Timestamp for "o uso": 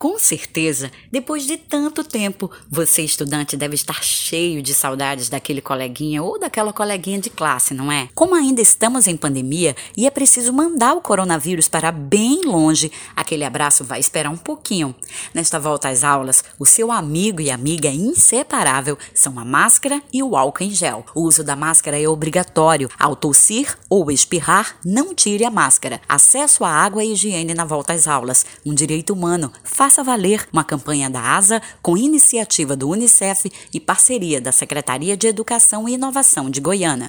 21.14-21.44